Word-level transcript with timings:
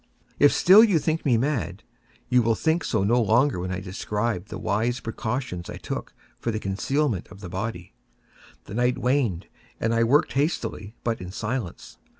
If 0.39 0.51
still 0.51 0.83
you 0.83 0.97
think 0.97 1.27
me 1.27 1.37
mad, 1.37 1.83
you 2.27 2.41
will 2.41 2.55
think 2.55 2.83
so 2.83 3.03
no 3.03 3.21
longer 3.21 3.59
when 3.59 3.71
I 3.71 3.79
describe 3.79 4.47
the 4.47 4.57
wise 4.57 4.99
precautions 4.99 5.69
I 5.69 5.77
took 5.77 6.15
for 6.39 6.49
the 6.49 6.57
concealment 6.57 7.27
of 7.27 7.39
the 7.41 7.49
body. 7.49 7.93
The 8.63 8.73
night 8.73 8.97
waned, 8.97 9.45
and 9.79 9.93
I 9.93 10.03
worked 10.03 10.33
hastily, 10.33 10.95
but 11.03 11.21
in 11.21 11.31
silence. 11.31 11.99